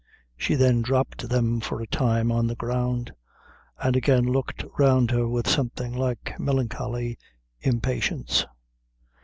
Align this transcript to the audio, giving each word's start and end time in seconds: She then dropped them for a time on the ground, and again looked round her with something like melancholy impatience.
She 0.35 0.55
then 0.55 0.81
dropped 0.81 1.29
them 1.29 1.59
for 1.59 1.79
a 1.79 1.85
time 1.85 2.31
on 2.31 2.47
the 2.47 2.55
ground, 2.55 3.13
and 3.77 3.95
again 3.95 4.23
looked 4.25 4.65
round 4.79 5.11
her 5.11 5.27
with 5.27 5.47
something 5.47 5.93
like 5.93 6.39
melancholy 6.39 7.19
impatience. 7.59 8.47